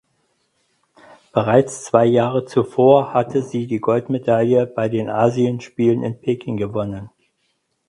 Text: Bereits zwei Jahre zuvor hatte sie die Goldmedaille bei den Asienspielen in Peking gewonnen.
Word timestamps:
Bereits 1.31 1.83
zwei 1.83 2.05
Jahre 2.07 2.45
zuvor 2.45 3.13
hatte 3.13 3.43
sie 3.43 3.67
die 3.67 3.79
Goldmedaille 3.79 4.65
bei 4.65 4.89
den 4.89 5.11
Asienspielen 5.11 6.01
in 6.01 6.19
Peking 6.19 6.57
gewonnen. 6.57 7.11